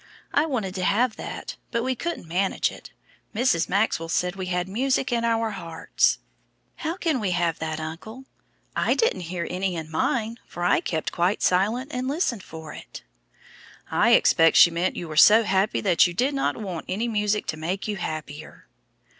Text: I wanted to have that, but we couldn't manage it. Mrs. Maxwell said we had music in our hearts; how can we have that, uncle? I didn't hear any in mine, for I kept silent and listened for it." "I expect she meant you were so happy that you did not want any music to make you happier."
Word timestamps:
I 0.33 0.47
wanted 0.47 0.73
to 0.73 0.83
have 0.83 1.15
that, 1.17 1.57
but 1.69 1.83
we 1.83 1.93
couldn't 1.93 2.27
manage 2.27 2.71
it. 2.71 2.89
Mrs. 3.35 3.69
Maxwell 3.69 4.09
said 4.09 4.35
we 4.35 4.47
had 4.47 4.67
music 4.67 5.11
in 5.11 5.23
our 5.23 5.51
hearts; 5.51 6.17
how 6.77 6.97
can 6.97 7.19
we 7.19 7.29
have 7.29 7.59
that, 7.59 7.79
uncle? 7.79 8.25
I 8.75 8.95
didn't 8.95 9.29
hear 9.29 9.45
any 9.47 9.75
in 9.75 9.91
mine, 9.91 10.39
for 10.47 10.63
I 10.63 10.79
kept 10.81 11.13
silent 11.43 11.91
and 11.93 12.07
listened 12.07 12.41
for 12.41 12.73
it." 12.73 13.03
"I 13.91 14.13
expect 14.13 14.57
she 14.57 14.71
meant 14.71 14.95
you 14.95 15.07
were 15.07 15.15
so 15.15 15.43
happy 15.43 15.81
that 15.81 16.07
you 16.07 16.15
did 16.15 16.33
not 16.33 16.57
want 16.57 16.85
any 16.89 17.07
music 17.07 17.45
to 17.45 17.57
make 17.57 17.87
you 17.87 17.97
happier." 17.97 18.65